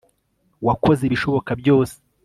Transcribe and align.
wakoze 0.67 1.01
ibishoboka 1.05 1.51
byose 1.61 1.95